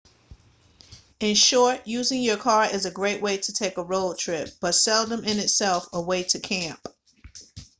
[1.19, 4.73] in short using your car is a great way to take a road trip but
[4.73, 6.87] seldom in itself a way to camp